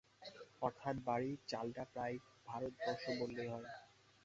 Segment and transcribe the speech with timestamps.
[0.61, 2.15] অর্থাৎ, বাড়ির চালটা প্রায়
[2.47, 3.67] ভারতবর্ষ বললেই হয়।